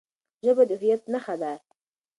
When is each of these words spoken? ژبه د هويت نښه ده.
ژبه 0.45 0.63
د 0.69 0.71
هويت 0.79 1.03
نښه 1.13 1.35
ده. 1.41 1.53